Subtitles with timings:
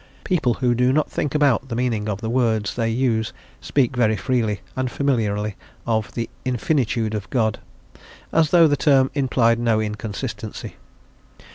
[0.23, 4.15] People who do not think about the meaning of the words they use speak very
[4.17, 7.59] freely and familiarly of the "infinitude" of God,
[8.33, 10.75] as though the term implied no inconsistency.